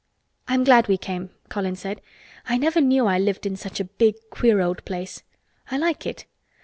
"I'm 0.47 0.63
glad 0.63 0.87
we 0.87 0.97
came," 0.97 1.29
Colin 1.49 1.75
said. 1.75 2.01
"I 2.49 2.57
never 2.57 2.81
knew 2.81 3.05
I 3.05 3.19
lived 3.19 3.45
in 3.45 3.55
such 3.55 3.79
a 3.79 3.83
big 3.85 4.15
queer 4.31 4.59
old 4.59 4.83
place. 4.83 5.21
I 5.69 5.77
like 5.77 6.07
it. 6.07 6.25